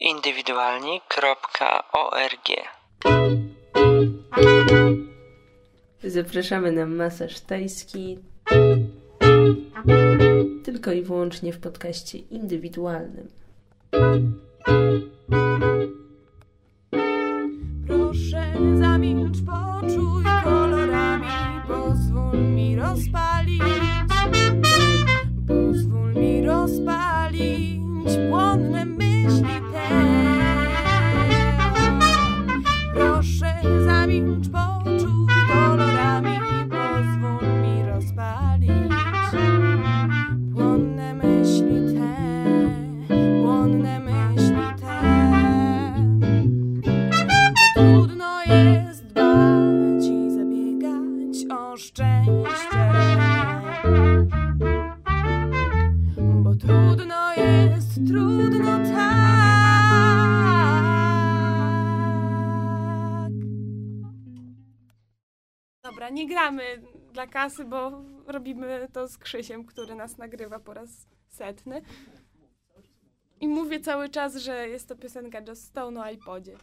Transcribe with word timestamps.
indywidualni.org 0.00 2.48
Zapraszamy 6.02 6.72
na 6.72 6.86
masaż 6.86 7.40
tajski 7.40 8.18
tylko 10.64 10.92
i 10.92 11.02
wyłącznie 11.02 11.52
w 11.52 11.60
podcaście 11.60 12.18
indywidualnym. 12.18 13.28
Proszę 17.86 18.52
zamilcz, 18.78 19.38
poczuj 19.46 20.24
kolorami, 20.44 21.26
pozwól 21.68 22.38
mi 22.38 22.76
rozpalić, 22.76 23.29
trudno 58.08 58.78
tak. 58.94 59.20
Dobra, 65.84 66.08
nie 66.10 66.28
gramy 66.28 66.82
dla 67.12 67.26
kasy, 67.26 67.64
bo 67.64 68.04
robimy 68.26 68.88
to 68.92 69.08
z 69.08 69.18
Krzysiem, 69.18 69.64
który 69.64 69.94
nas 69.94 70.18
nagrywa 70.18 70.58
po 70.58 70.74
raz 70.74 71.06
setny. 71.28 71.82
I 73.40 73.48
mówię 73.48 73.80
cały 73.80 74.08
czas, 74.08 74.36
że 74.36 74.68
jest 74.68 74.88
to 74.88 74.96
piosenka 74.96 75.40
Just 75.40 75.64
Stone 75.64 76.00
o 76.00 76.10
iPodzie. 76.10 76.56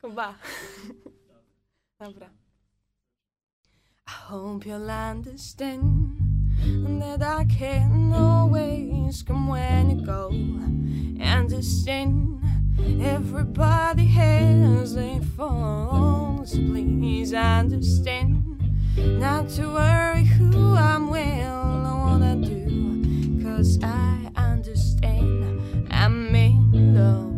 Kuba. 0.00 0.34
Dobra. 1.98 2.30
I 4.06 4.10
hope 4.10 4.66
you'll 4.66 4.90
understand 5.12 6.13
that 7.00 7.22
I 7.22 7.44
can 7.44 8.12
always 8.14 9.22
come 9.22 9.48
when 9.48 9.90
you 9.90 10.06
go. 10.06 10.30
Understand 11.24 12.40
everybody 13.00 14.06
has 14.06 14.94
their 14.94 15.20
faults. 15.36 16.52
Please 16.52 17.34
understand 17.34 18.42
not 18.96 19.48
to 19.50 19.66
worry 19.68 20.24
who 20.24 20.74
I'm 20.74 21.10
with. 21.10 21.20
I 21.22 22.36
do. 22.36 23.42
Cause 23.42 23.78
I 23.82 24.30
understand 24.36 25.88
I'm 25.90 26.34
in 26.34 26.94
love 26.94 27.33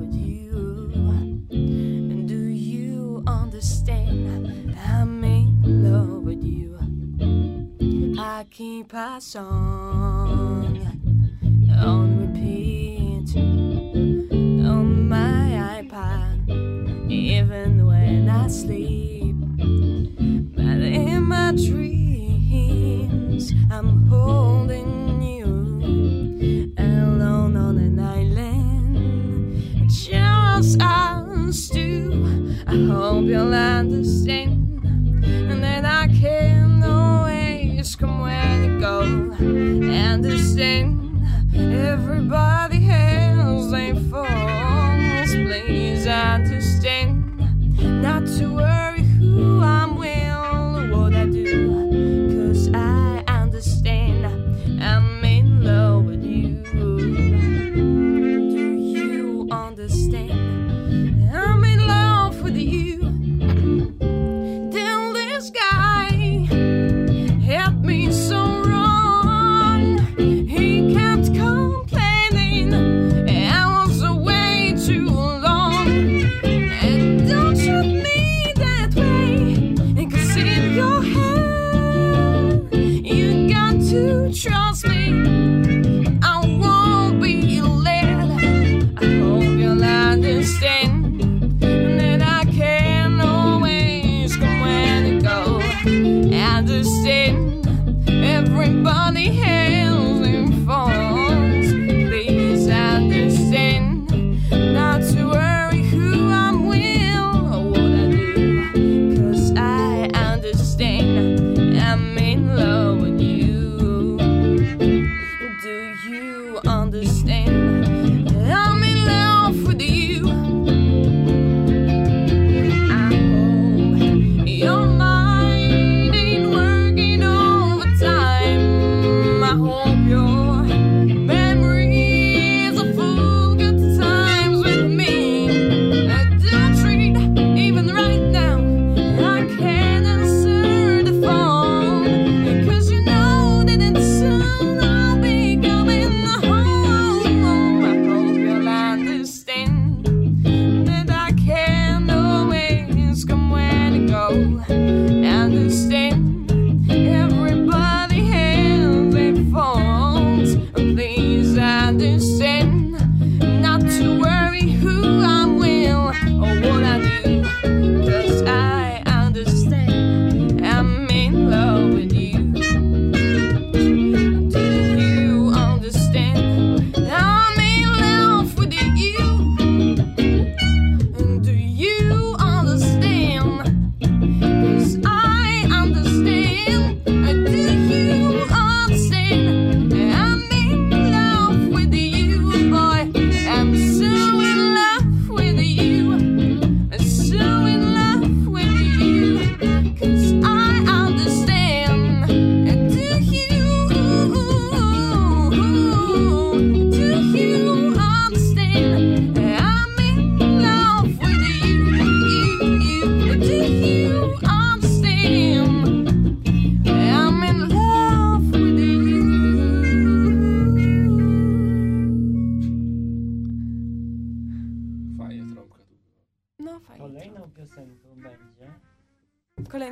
keep 8.56 8.94
a 8.94 9.20
song 9.20 10.80
on 11.78 12.18
repeat 12.22 13.36
on 13.36 15.06
my 15.06 15.82
iPod, 15.82 17.10
even 17.10 17.84
when 17.84 18.30
I 18.30 18.48
sleep. 18.48 18.95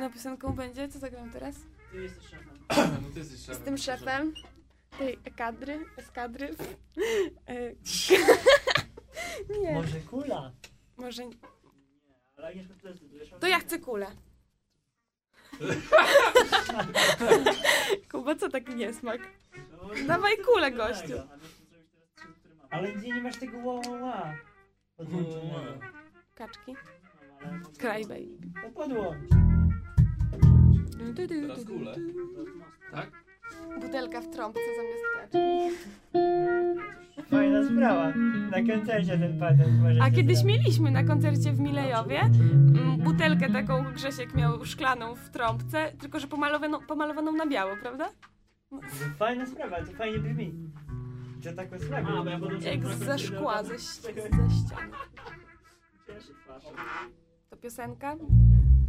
Piosenką 0.09 0.55
będzie? 0.55 0.87
Co 0.87 0.99
zagram 0.99 1.31
teraz? 1.31 1.55
Ty 1.91 2.01
jesteś 2.01 2.25
szefem. 2.27 2.57
No 3.03 3.09
ty 3.13 3.19
jesteś 3.19 3.39
szefem. 3.39 3.55
Jestem 3.55 3.77
szefem 3.77 4.33
tej 4.97 5.19
ekadry, 5.25 5.85
eskadry. 5.97 6.55
E, 7.47 7.71
Nie, 9.61 9.73
Może 9.73 9.99
kula? 9.99 10.51
może... 10.97 11.23
Ale 12.37 12.47
Agnieszka. 12.47 12.73
To 13.39 13.47
ja 13.47 13.59
chcę 13.59 13.79
kulę. 13.79 14.07
Kuba, 18.11 18.35
co 18.35 18.49
taki 18.49 18.75
niesmak? 18.75 19.21
No, 19.71 19.89
Dawaj 20.07 20.37
kulę, 20.37 20.71
gościu. 20.71 21.13
Ale 22.69 22.93
gdzie 22.93 23.07
nie 23.07 23.21
masz 23.21 23.39
tego 23.39 23.57
ła 23.57 23.73
ła 23.73 23.97
ła? 23.99 24.35
Podłączonego. 24.97 25.79
Kaczki. 27.79 28.29
No, 28.63 28.69
podłącz. 28.75 29.17
Teraz 31.27 31.65
kulę. 31.65 31.95
Tak? 32.91 33.11
Butelka 33.81 34.21
w 34.21 34.29
trąbce 34.29 34.61
zamiast 34.77 35.03
kaczki. 35.15 35.37
Fajna 37.29 37.65
sprawa. 37.65 38.13
Na 38.51 38.73
koncercie 38.75 39.17
ten 39.17 39.39
patent 39.39 39.79
może 39.81 40.01
A 40.03 40.11
kiedyś 40.11 40.43
mieliśmy 40.43 40.91
na 40.91 41.03
koncercie 41.03 41.51
w 41.51 41.59
Milejowie 41.59 42.19
mm, 42.21 42.97
butelkę 42.97 43.51
taką, 43.51 43.83
Grzesiek 43.93 44.33
miał 44.35 44.65
szklaną 44.65 45.15
w 45.15 45.29
trąbce, 45.29 45.91
tylko 45.99 46.19
że 46.19 46.27
pomalowaną, 46.27 46.79
pomalowaną 46.87 47.31
na 47.31 47.47
biało, 47.47 47.71
prawda? 47.81 48.09
Fajna 49.17 49.45
sprawa, 49.45 49.77
to 49.85 49.91
fajnie 49.91 50.19
brzmi. 50.19 50.53
To 51.43 51.53
tak 51.53 51.69
słabe. 51.81 52.39
Jak 52.61 52.85
ze 52.87 53.19
szkła, 53.19 53.63
ze, 53.63 53.73
ś- 53.75 54.01
ze 54.01 54.11
ściany. 54.11 54.91
To 57.49 57.57
piosenka 57.57 58.15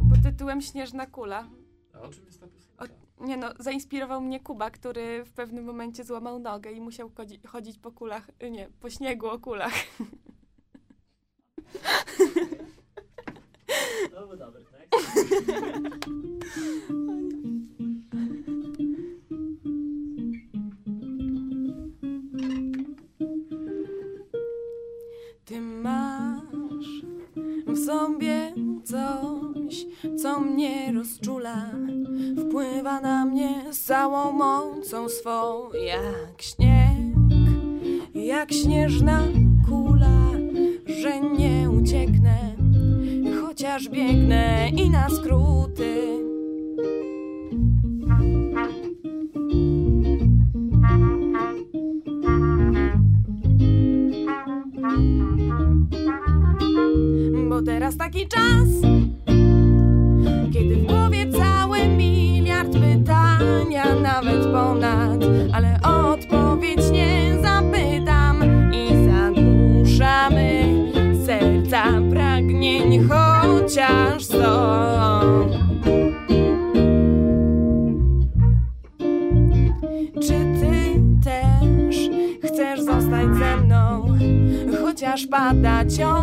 pod 0.09 0.23
tytułem 0.23 0.61
Śnieżna 0.61 1.07
kula. 1.07 1.49
A 1.93 2.01
o 2.01 2.09
czym 2.09 2.25
jest 2.25 2.41
ta 2.41 2.47
piosenka? 2.47 2.85
O, 2.85 3.25
nie 3.25 3.37
no, 3.37 3.49
zainspirował 3.59 4.21
mnie 4.21 4.39
Kuba, 4.39 4.71
który 4.71 5.25
w 5.25 5.31
pewnym 5.31 5.65
momencie 5.65 6.03
złamał 6.03 6.39
nogę 6.39 6.71
i 6.71 6.81
musiał 6.81 7.11
chodzi, 7.15 7.39
chodzić 7.47 7.77
po 7.77 7.91
kulach, 7.91 8.29
y, 8.43 8.51
nie, 8.51 8.69
po 8.79 8.89
śniegu 8.89 9.27
o 9.27 9.39
kulach. 9.39 9.73
Dobry, 14.11 14.37
tak? 14.37 14.87
Ty 25.45 25.61
masz 25.61 27.01
w 27.67 27.85
sobie 27.85 28.46
co 30.27 30.39
mnie 30.39 30.93
rozczula, 30.93 31.65
wpływa 32.37 33.01
na 33.01 33.25
mnie 33.25 33.63
z 33.71 33.79
całą 33.79 34.31
mocą 34.31 35.09
swą, 35.09 35.69
jak 35.73 36.41
śnieg, 36.41 37.15
jak 38.15 38.53
śnieżna 38.53 39.23
kula, 39.69 40.31
że 41.01 41.19
nie 41.19 41.69
ucieknę, 41.69 42.55
chociaż 43.41 43.89
biegnę 43.89 44.69
i 44.69 44.89
na 44.89 45.09
skróty. 45.09 46.07
Bo 57.49 57.61
teraz 57.61 57.97
taki 57.97 58.27
czas, 58.27 58.67
about 85.37 85.61
that, 85.61 85.97
y'all. 85.99 86.16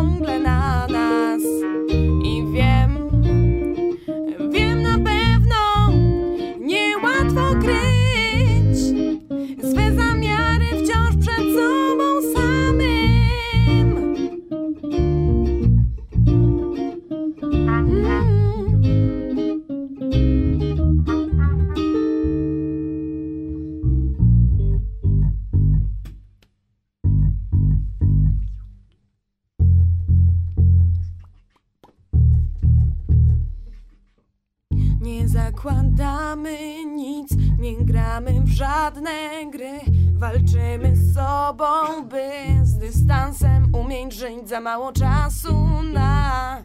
Nic, 36.43 37.29
nie 37.59 37.75
gramy 37.75 38.41
w 38.41 38.47
żadne 38.47 39.11
gry. 39.51 39.79
Walczymy 40.13 40.95
z 40.95 41.13
sobą, 41.13 41.65
by 42.09 42.31
z 42.63 42.77
dystansem 42.77 43.75
umieć 43.75 44.13
żyć 44.13 44.49
za 44.49 44.61
mało 44.61 44.91
czasu 44.91 45.81
na 45.93 46.63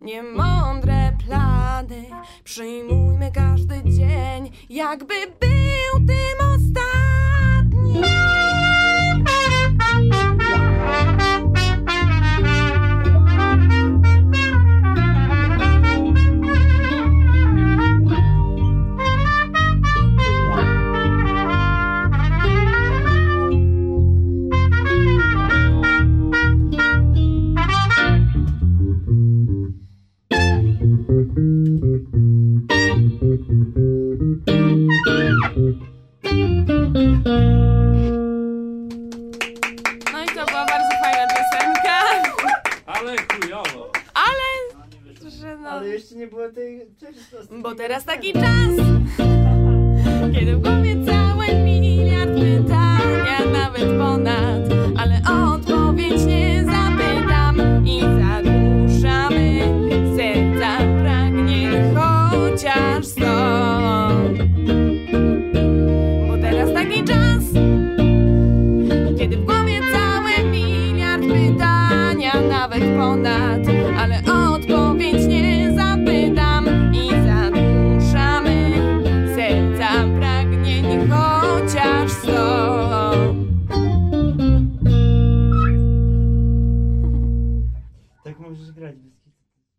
niemądre 0.00 1.16
plany. 1.26 2.04
Przyjmujmy 2.44 3.32
każdy 3.32 3.82
dzień, 3.84 4.50
jakby 4.68 5.14
był 5.40 6.06
tym 6.06 6.46
ostatnim. 6.56 7.09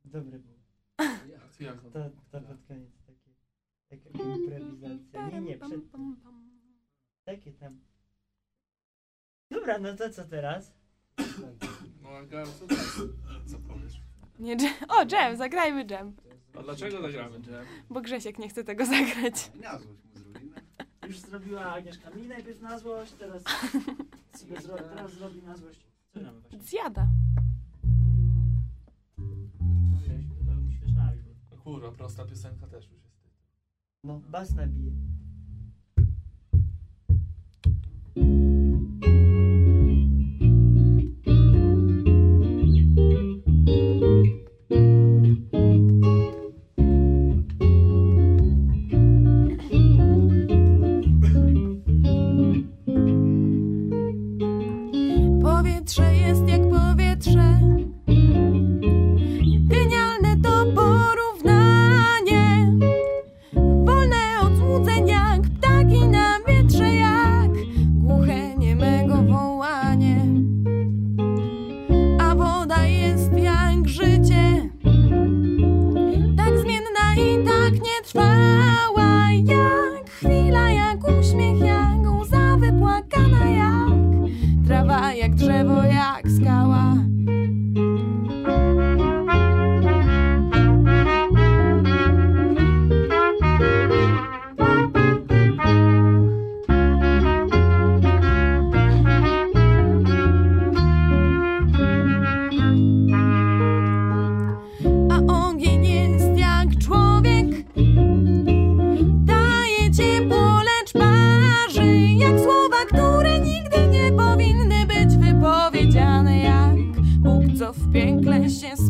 Dobry 0.06 0.40
był. 0.40 0.54
Jak? 1.60 1.82
To, 1.82 1.90
to 2.32 2.42
pod 2.42 2.62
koniec 2.68 2.92
takie. 3.08 3.32
Taka 3.90 4.10
improwizacja. 4.10 5.30
Nie, 5.30 5.42
nie, 5.42 5.58
przed. 5.58 5.82
Takie 7.26 7.52
tam. 7.52 7.80
Dobra, 9.52 9.78
no 9.80 9.96
to 9.96 10.10
co 10.10 10.26
teraz? 10.26 10.74
No 12.02 12.10
Aga, 12.10 12.44
co, 12.46 12.68
co 13.46 13.60
powiesz? 13.60 14.02
Nie, 14.40 14.58
o, 14.90 15.06
dżem, 15.06 15.38
zagrajmy 15.38 15.86
dżem. 15.86 16.16
A 16.60 16.64
dlaczego 16.64 17.02
zagramy 17.02 17.40
dżem? 17.40 17.66
Bo 17.90 18.02
Grzesiek 18.02 18.40
nie 18.40 18.50
chce 18.50 18.64
tego 18.64 18.86
zagrać. 18.86 19.52
Na 19.62 19.80
złość 19.80 20.00
mu 20.16 20.20
zrobimy. 20.20 20.62
Już 21.08 21.20
zrobiła 21.20 21.62
Agnieszka 21.62 22.10
mi 22.10 22.28
najpierw 22.28 22.62
na 22.62 22.80
złość, 22.80 23.12
teraz, 23.12 23.44
sobie 24.38 24.56
zro- 24.58 24.90
teraz 24.90 25.14
zrobi 25.14 25.44
na 25.44 25.58
złość. 25.58 25.80
Co 26.14 26.20
właśnie? 26.20 26.60
Zjada. 26.60 27.08
kurwa, 31.64 31.92
prosta 31.92 32.26
piosenka 32.26 32.68
też 32.68 32.92
już 32.92 33.04
jest 33.04 33.22
tytuł. 33.22 33.42
No, 34.04 34.22
bas 34.30 34.56
nabije. 34.56 34.92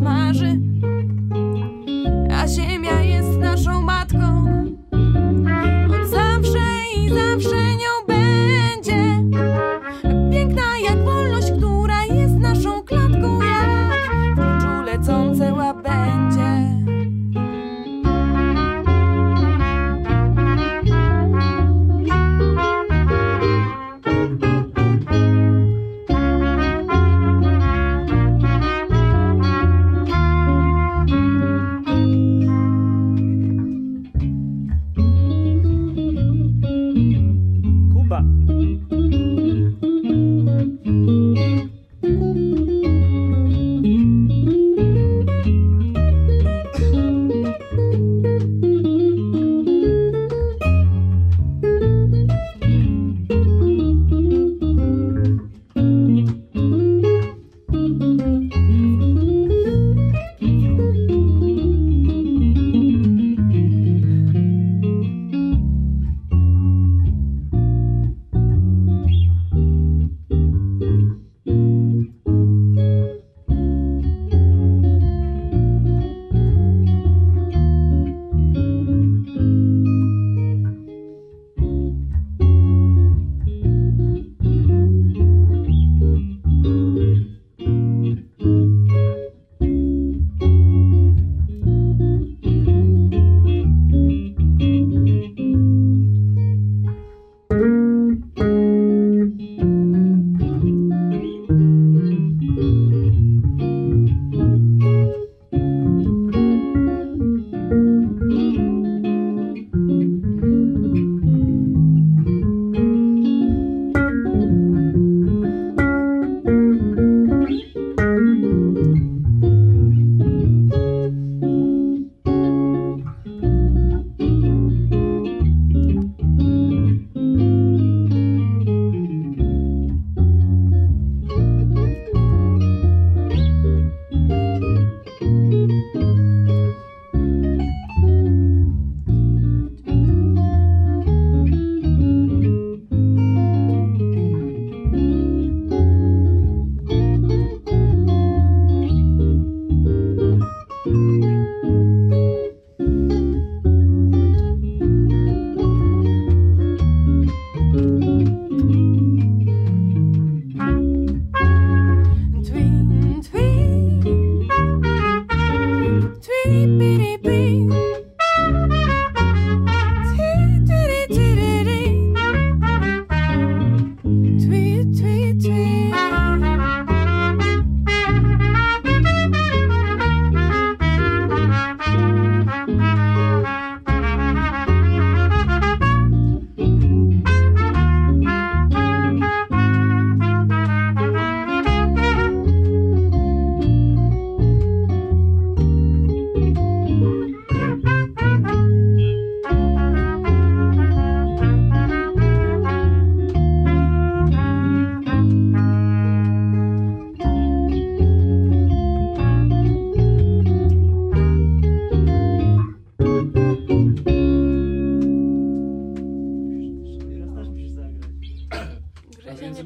smaży. 0.01 0.60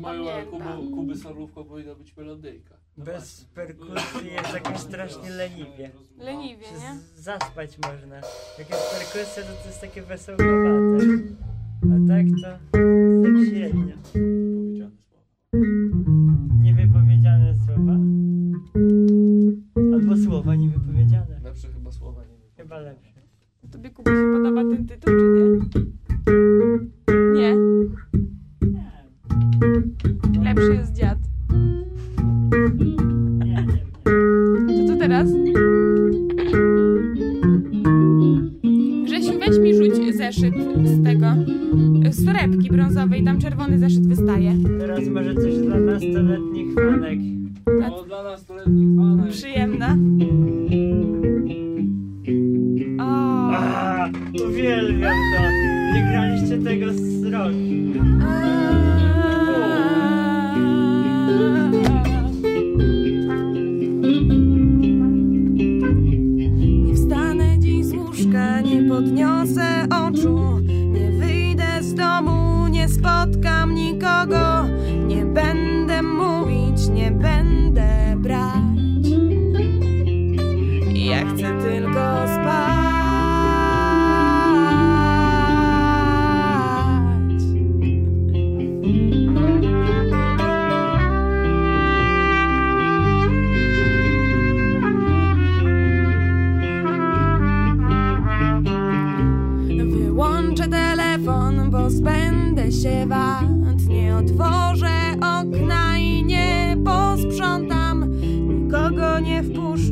Kubu, 0.10 0.96
Kuby 0.96 1.16
solówką 1.16 1.64
powinna 1.64 1.96
być 1.96 2.18
melodyjka. 2.18 2.76
Bez 2.98 3.46
perkusji 3.46 4.32
jest 4.34 4.54
jakoś 4.54 4.78
strasznie 4.80 5.30
leniwie. 5.30 5.92
Leniwie, 6.18 6.66
nie? 6.72 7.00
Z- 7.16 7.20
Zaspać 7.24 7.78
można. 7.78 8.16
Jak 8.60 8.70
jest 8.70 8.90
perkusja, 9.00 9.44
to 9.44 9.62
to 9.62 9.68
jest 9.68 9.82
takie 9.82 10.02
wesołkowate. 10.02 10.98
A 11.84 12.08
tak 12.08 12.26
to 12.42 12.50
tak 13.24 13.46
średnio. 13.50 13.96
Niewypowiedziane 16.64 17.56
słowa? 17.66 17.98
Albo 19.94 20.18
słowa 20.18 20.56
niewypowiedziane. 20.56 21.40
Lepsze 21.44 21.68
chyba 21.68 21.92
słowa 21.92 22.22
nie. 22.26 22.38
Chyba 22.64 22.80
lepsze. 22.80 23.22
Tobie 23.72 23.90
Kuba 23.90 24.12
się 24.12 24.32
podoba 24.34 24.62
ten 24.62 24.88
tytuł, 24.88 25.14
czy 25.14 25.26
nie? 25.80 25.85
Uwielbiam 54.66 55.18
to! 55.32 55.35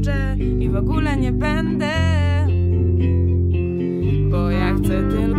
Wpuszczę 0.04 0.36
i 0.60 0.70
w 0.70 0.76
ogóle 0.76 1.18
nie 1.18 1.32
będę. 1.32 1.92
Bo 4.32 4.52
ja 4.52 4.76
chcę 4.76 5.10
tylko 5.10 5.33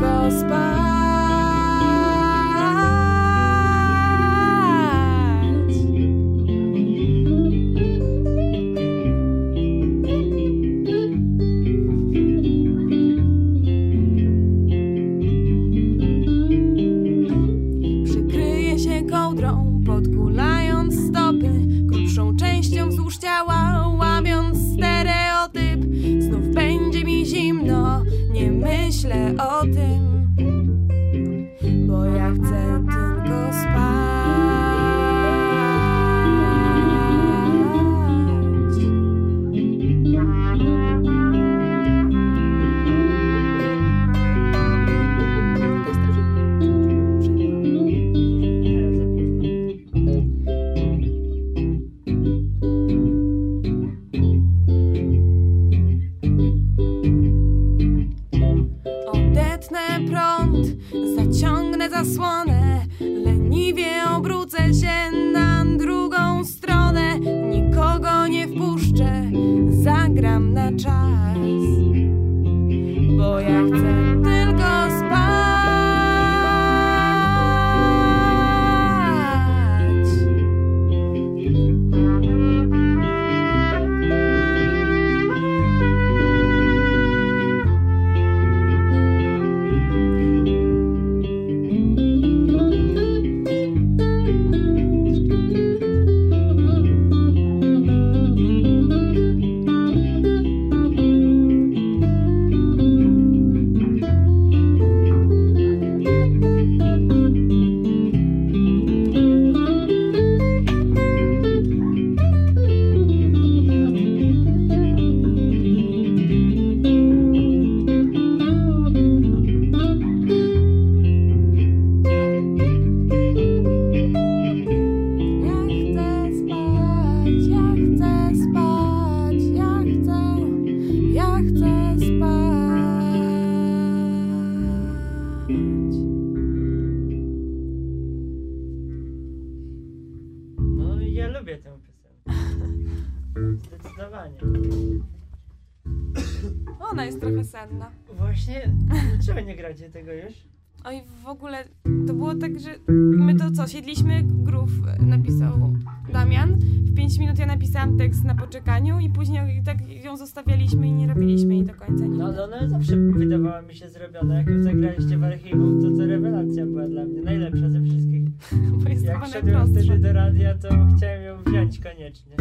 do 161.74 161.80
końca 161.86 162.04
No 162.04 162.10
nigdy. 162.10 162.24
ale 162.24 162.44
ona 162.44 162.68
zawsze 162.68 162.96
wydawała 162.96 163.62
mi 163.62 163.74
się 163.74 163.88
zrobiona. 163.88 164.38
Jak 164.38 164.48
ją 164.50 164.62
zagraliście 164.62 165.18
w 165.18 165.24
archiwum, 165.24 165.82
to 165.82 165.90
to 165.96 166.06
rewelacja 166.06 166.66
była 166.66 166.88
dla 166.88 167.04
mnie. 167.04 167.22
Najlepsza 167.22 167.70
ze 167.70 167.82
wszystkich. 167.82 168.22
bo 168.84 168.88
jest 168.88 169.04
Jak 169.04 169.26
szedłem 169.26 169.54
najprostsza. 169.54 169.80
wtedy 169.82 169.98
do 170.02 170.12
radia, 170.12 170.54
to 170.58 170.68
chciałem 170.96 171.22
ją 171.22 171.44
wziąć 171.44 171.80
koniecznie. 171.80 172.36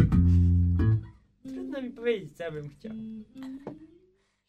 Trudno 1.54 1.82
mi 1.82 1.90
powiedzieć, 1.90 2.36
co 2.36 2.42
ja 2.44 2.50
bym 2.50 2.68
chciał. 2.68 2.92
Się 2.92 2.98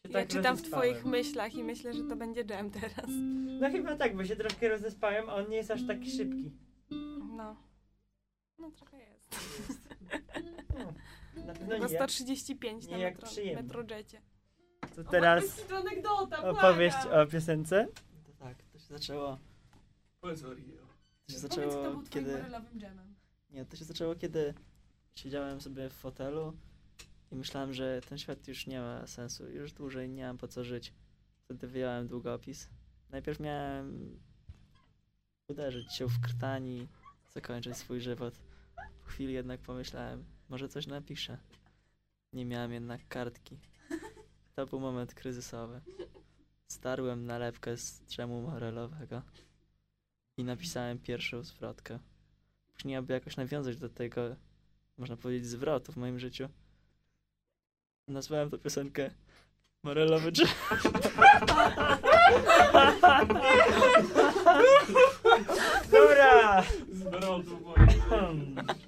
Ja 0.04 0.10
tak 0.12 0.28
czytam 0.28 0.56
w 0.56 0.58
rozespałem. 0.58 0.94
twoich 0.94 1.04
myślach 1.12 1.54
i 1.54 1.64
myślę, 1.64 1.92
że 1.94 2.02
to 2.04 2.16
będzie 2.16 2.44
jam 2.50 2.70
teraz. 2.70 3.10
No 3.60 3.70
chyba 3.70 3.96
tak, 3.96 4.16
bo 4.16 4.24
się 4.24 4.36
troszkę 4.36 4.68
rozespałem, 4.68 5.28
a 5.28 5.34
on 5.34 5.50
nie 5.50 5.56
jest 5.56 5.70
aż 5.70 5.86
taki 5.86 6.10
szybki. 6.10 6.50
No. 7.36 7.56
No 8.58 8.70
trochę 8.70 8.96
jest. 8.98 9.26
Na 11.46 11.52
pewno 11.54 11.74
Chyba 11.74 11.88
nie. 11.88 11.94
135 11.94 12.88
na 12.88 12.96
Nie 12.96 13.02
jak 13.02 13.14
metro, 13.14 13.28
przyjemnie. 13.28 13.62
To 14.94 15.04
teraz 15.04 15.66
To 15.68 15.76
anegdota, 15.76 16.42
opowieść 16.42 16.96
o 17.12 17.26
piosence. 17.26 17.88
To 18.26 18.32
tak, 18.44 18.62
to 18.72 18.78
się 18.78 18.86
zaczęło. 18.86 19.38
Powiedz 20.20 20.44
o 20.44 20.54
Rio. 20.54 20.76
To 21.26 21.32
się 21.32 21.38
Powiedz, 21.38 21.38
kto 21.38 21.48
zaczęło 21.48 21.90
był 21.90 22.02
kiedy. 22.02 22.44
dżemem. 22.76 23.14
Nie, 23.50 23.64
to 23.64 23.76
się 23.76 23.84
zaczęło 23.84 24.14
kiedy 24.14 24.54
siedziałem 25.14 25.60
sobie 25.60 25.88
w 25.88 25.92
fotelu 25.92 26.56
i 27.32 27.36
myślałem, 27.36 27.74
że 27.74 28.00
ten 28.08 28.18
świat 28.18 28.48
już 28.48 28.66
nie 28.66 28.80
ma 28.80 29.06
sensu, 29.06 29.48
już 29.50 29.72
dłużej 29.72 30.08
nie 30.08 30.24
mam 30.26 30.38
po 30.38 30.48
co 30.48 30.64
żyć. 30.64 30.92
Wtedy 31.44 31.66
wyjąłem 31.68 32.08
długopis. 32.08 32.68
Najpierw 33.10 33.40
miałem 33.40 34.18
uderzyć 35.48 35.94
się 35.94 36.06
w 36.08 36.20
krtań 36.20 36.66
i 36.66 36.88
zakończyć 37.34 37.76
swój 37.76 38.00
żywot. 38.00 38.34
Po 39.00 39.06
chwili 39.10 39.32
jednak 39.32 39.60
pomyślałem, 39.60 40.24
może 40.48 40.68
coś 40.68 40.86
napiszę. 40.86 41.38
Nie 42.32 42.44
miałem 42.44 42.72
jednak 42.72 43.08
kartki. 43.08 43.58
To 44.56 44.66
był 44.66 44.80
moment 44.80 45.14
kryzysowy. 45.14 45.80
Starłem 46.68 47.26
nalepkę 47.26 47.76
z 47.76 48.00
drzemu 48.00 48.42
morelowego 48.42 49.22
i 50.36 50.44
napisałem 50.44 50.98
pierwszą 50.98 51.42
zwrotkę. 51.42 51.98
Później, 52.72 52.96
aby 52.96 53.12
jakoś 53.12 53.36
nawiązać 53.36 53.76
do 53.76 53.88
tego, 53.88 54.36
można 54.98 55.16
powiedzieć, 55.16 55.46
zwrotu 55.46 55.92
w 55.92 55.96
moim 55.96 56.18
życiu, 56.18 56.48
nazwałem 58.08 58.50
tę 58.50 58.58
piosenkę 58.58 59.10
Morelowy 59.82 60.32
Drzew. 60.32 60.70
Dobra! 65.92 66.62
Zwrotu 66.92 67.60
moich. 67.60 68.86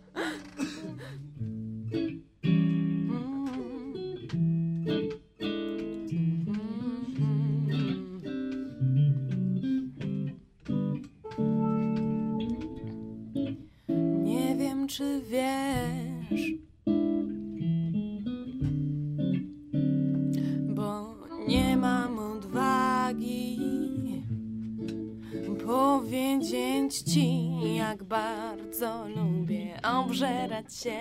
Bardzo 28.56 29.08
lubię 29.08 29.80
obżerać 29.82 30.76
się 30.76 30.98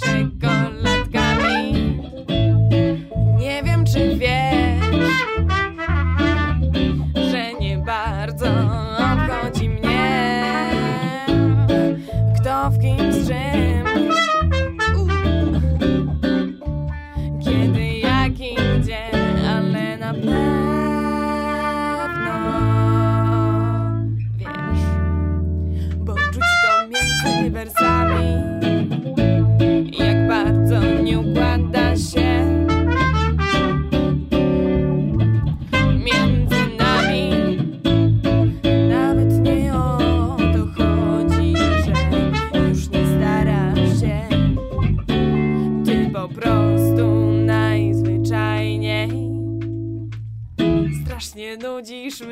czekoladkami. 0.00 1.72
Nie 3.38 3.62
wiem, 3.62 3.84
czy 3.84 4.16
wiesz, 4.16 4.57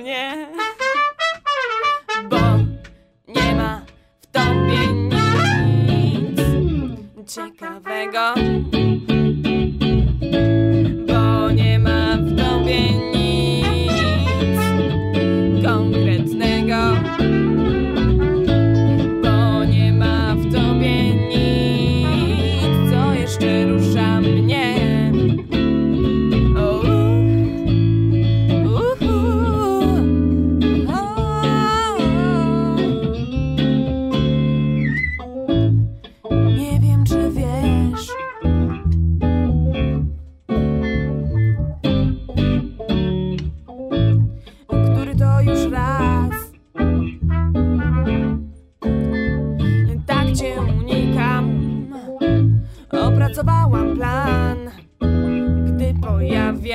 mnie, 0.06 0.48
bo 2.30 2.36
nie 3.28 3.54
ma 3.54 3.82
w 4.20 4.26
tobie 4.26 4.92
nic 4.92 6.40
ciekawego. 7.34 8.34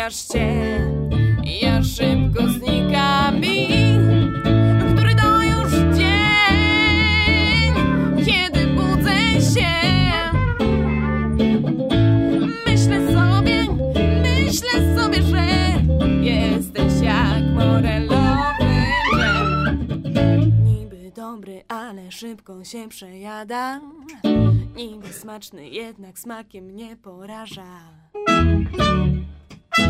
Pojawiasz 0.02 0.28
się, 0.28 0.52
ja 1.62 1.84
szybko 1.84 2.48
znikam 2.48 3.46
i 3.46 3.68
który 4.94 5.16
to 5.16 5.44
już 5.44 5.98
dzień, 5.98 7.74
kiedy 8.26 8.68
budzę 8.68 9.42
się. 9.54 9.72
Myślę 12.66 13.14
sobie, 13.14 13.68
myślę 14.22 14.98
sobie, 14.98 15.22
że 15.22 15.46
jesteś 16.22 16.94
jak 17.04 17.44
morelowy. 17.54 18.76
Niby 20.64 21.12
dobry, 21.16 21.64
ale 21.68 22.12
szybko 22.12 22.64
się 22.64 22.90
przejada. 22.90 23.82
Niby 24.76 25.14
smaczny, 25.14 25.70
jednak 25.70 26.20
smakiem 26.20 26.76
nie 26.76 26.96
poraża. 26.98 27.82
Bo 29.72 29.84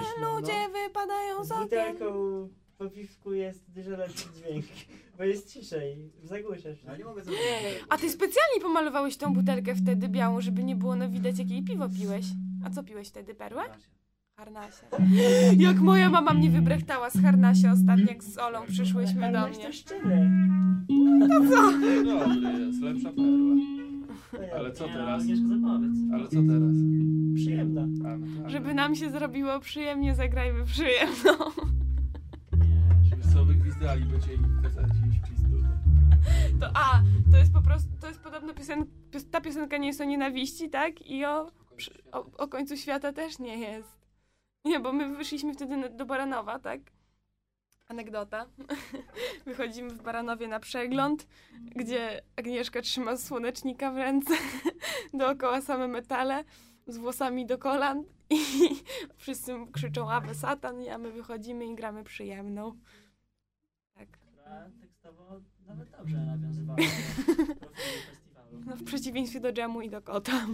głośno, 0.00 0.36
ludzie 0.40 0.52
no. 0.52 0.78
wypadają 0.88 1.44
z 1.44 1.48
Z 1.48 1.52
okien. 1.52 1.64
butelką 1.64 2.48
po 2.78 2.90
piwku 2.90 3.32
jest 3.32 3.70
dużo 3.70 3.90
lepszy 3.90 4.24
dźwięk, 4.36 4.64
bo 5.18 5.24
jest 5.24 5.52
ciszej, 5.52 6.12
zagłuszasz. 6.22 6.82
Ja 6.86 6.96
nie 6.96 7.04
mogę 7.04 7.24
zrobić. 7.24 7.40
A 7.88 7.98
ty 7.98 8.10
specjalnie 8.10 8.60
pomalowałeś 8.62 9.16
tą 9.16 9.34
butelkę 9.34 9.74
wtedy 9.74 10.08
białą, 10.08 10.40
żeby 10.40 10.64
nie 10.64 10.76
było 10.76 10.96
no 10.96 11.08
widać 11.08 11.38
jakie 11.38 11.62
piwo 11.62 11.88
piłeś. 11.88 12.26
A 12.64 12.70
co 12.70 12.82
piłeś 12.84 13.08
wtedy, 13.08 13.34
perłę? 13.34 13.62
Harnasia. 14.36 14.86
Jak 15.66 15.76
moja 15.78 16.10
mama 16.10 16.34
mnie 16.34 16.50
wybrechtała 16.50 17.10
z 17.10 17.22
harnasia 17.22 17.72
ostatnio, 17.72 18.06
jak 18.08 18.24
z 18.24 18.38
Olą 18.38 18.66
przyszłyśmy 18.68 19.32
do 19.32 19.48
mnie. 19.48 19.58
to 19.66 19.72
szczyle. 19.72 20.30
Dobry 22.04 22.64
jest, 22.66 22.80
lepsza 22.82 23.08
perła. 23.12 23.56
Ale 24.56 24.72
co 24.72 24.84
teraz? 24.88 25.22
Ale 26.12 26.28
co 26.28 26.42
teraz? 26.42 26.74
Przyjemna. 27.34 27.82
A, 27.82 28.16
no 28.16 28.26
tak. 28.42 28.50
Żeby 28.50 28.74
nam 28.74 28.94
się 28.94 29.10
zrobiło 29.10 29.60
przyjemnie, 29.60 30.14
zagrajmy 30.14 30.64
przyjemno. 30.64 31.52
Żeby 33.02 33.24
sobie 33.24 33.54
gwizdali, 33.54 34.04
będzie 34.04 34.34
ich 34.34 34.40
kazać 34.62 34.90
iść 35.10 35.20
pizdu. 35.30 35.56
To 36.60 36.66
a, 36.74 37.02
to 37.30 37.36
jest 37.36 37.52
po 37.52 37.62
prostu, 37.62 37.88
to 38.00 38.08
jest 38.08 38.20
podobno 38.20 38.54
piosen, 38.54 38.86
pios, 39.10 39.30
ta 39.30 39.40
piosenka 39.40 39.76
nie 39.76 39.86
jest 39.86 40.00
o 40.00 40.04
nienawiści, 40.04 40.70
tak? 40.70 41.06
I 41.06 41.24
o, 41.24 41.50
przy, 41.76 41.90
o, 42.12 42.26
o 42.36 42.48
końcu 42.48 42.76
świata 42.76 43.12
też 43.12 43.38
nie 43.38 43.58
jest. 43.58 43.96
Nie, 44.64 44.80
bo 44.80 44.92
my 44.92 45.16
wyszliśmy 45.16 45.54
wtedy 45.54 45.90
do 45.90 46.06
Baranowa, 46.06 46.58
tak? 46.58 46.80
Anegdota. 47.88 48.46
Wychodzimy 49.46 49.90
w 49.90 50.02
Baranowie 50.02 50.48
na 50.48 50.60
przegląd, 50.60 51.26
gdzie 51.76 52.22
Agnieszka 52.36 52.82
trzyma 52.82 53.16
słonecznika 53.16 53.90
w 53.90 53.96
ręce, 53.96 54.34
dookoła 55.14 55.60
same 55.60 55.88
metale, 55.88 56.44
z 56.86 56.96
włosami 56.96 57.46
do 57.46 57.58
kolan 57.58 58.04
i 58.30 58.40
wszyscy 59.16 59.54
krzyczą 59.72 60.10
Awe 60.10 60.34
Satan, 60.34 60.88
a 60.88 60.98
my 60.98 61.12
wychodzimy 61.12 61.66
i 61.66 61.74
gramy 61.74 62.04
przyjemną. 62.04 62.78
Tak. 63.94 64.08
Która 64.08 64.70
tekstowo 64.80 65.40
nawet 65.66 65.90
dobrze 65.90 66.16
nawiązywała 66.16 66.76
do 66.76 66.82
festiwalu. 68.06 68.60
No 68.66 68.76
w 68.76 68.84
przeciwieństwie 68.84 69.40
do 69.40 69.52
dżemu 69.52 69.80
i 69.80 69.90
do 69.90 70.02
kota. 70.02 70.46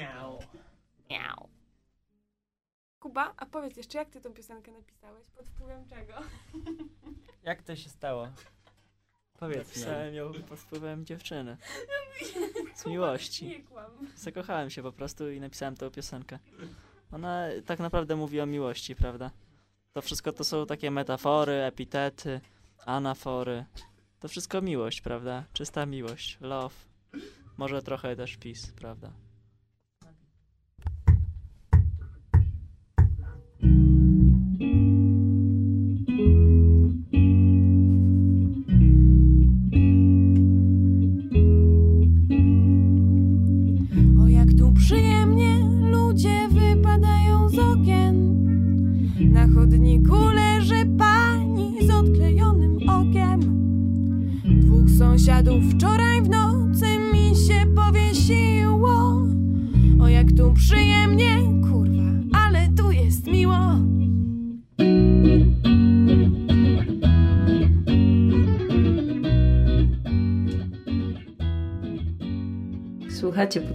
Miau. 0.00 0.38
Miau. 1.10 1.48
Kuba, 3.00 3.34
a 3.36 3.46
powiedz 3.46 3.76
jeszcze, 3.76 3.98
jak 3.98 4.10
ty 4.10 4.20
tą 4.20 4.32
piosenkę 4.32 4.72
napisałeś? 4.72 5.26
Pod 5.36 5.46
wpływem 5.46 5.86
czego? 5.88 6.12
Jak 7.42 7.62
to 7.62 7.76
się 7.76 7.88
stało? 7.88 8.28
Powiedz. 9.38 9.68
Napisałem 9.68 10.14
ją 10.14 10.32
pod 10.48 10.58
wpływem 10.58 11.06
dziewczyny. 11.06 11.56
Z 12.74 12.86
miłości. 12.86 13.46
Nie 13.46 13.62
kłam. 13.62 13.90
Zakochałem 14.16 14.70
się 14.70 14.82
po 14.82 14.92
prostu 14.92 15.30
i 15.30 15.40
napisałem 15.40 15.76
tę 15.76 15.90
piosenkę. 15.90 16.38
Ona 17.12 17.46
tak 17.66 17.78
naprawdę 17.78 18.16
mówi 18.16 18.40
o 18.40 18.46
miłości, 18.46 18.96
prawda? 18.96 19.30
To 19.92 20.02
wszystko 20.02 20.32
to 20.32 20.44
są 20.44 20.66
takie 20.66 20.90
metafory, 20.90 21.52
epitety, 21.52 22.40
anafory. 22.86 23.64
To 24.20 24.28
wszystko 24.28 24.62
miłość, 24.62 25.00
prawda? 25.00 25.44
Czysta 25.52 25.86
miłość, 25.86 26.38
love. 26.40 26.74
Może 27.56 27.82
trochę 27.82 28.16
też 28.16 28.36
peace, 28.36 28.72
prawda? 28.72 29.12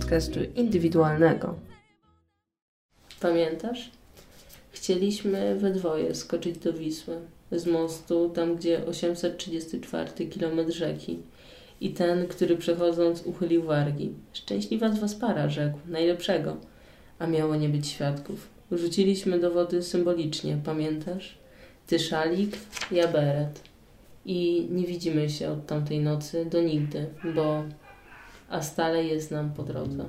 Podcastu 0.06 0.40
indywidualnego. 0.56 1.56
Pamiętasz? 3.20 3.92
Chcieliśmy 4.72 5.56
we 5.56 5.72
dwoje 5.72 6.16
skoczyć 6.16 6.58
do 6.58 6.74
Wisły 6.74 7.18
z 7.52 7.66
mostu, 7.66 8.30
tam 8.30 8.56
gdzie 8.56 8.86
834 8.86 10.28
km 10.28 10.72
rzeki. 10.72 11.20
I 11.82 11.90
ten, 11.90 12.28
który 12.28 12.58
przechodząc 12.58 13.24
uchylił 13.26 13.64
wargi. 13.64 14.14
Szczęśliwa 14.34 14.90
z 14.90 15.00
was 15.00 15.16
para, 15.16 15.50
rzekł, 15.50 15.78
najlepszego. 15.88 16.58
A 17.20 17.28
miało 17.28 17.56
nie 17.56 17.70
być 17.70 17.88
świadków. 17.88 18.50
Rzuciliśmy 18.72 19.40
do 19.40 19.52
wody 19.52 19.84
symbolicznie, 19.84 20.58
pamiętasz? 20.66 21.38
Ty 21.88 22.00
szalik, 22.00 22.58
ja 22.92 23.08
beret. 23.08 23.62
I 24.26 24.68
nie 24.72 24.88
widzimy 24.88 25.30
się 25.30 25.52
od 25.52 25.66
tamtej 25.66 26.00
nocy 26.00 26.46
do 26.46 26.62
nigdy, 26.62 27.06
bo 27.36 27.64
a 28.50 28.62
stale 28.62 29.04
jest 29.04 29.32
nam 29.32 29.54
po 29.54 29.64
drodze. 29.64 30.06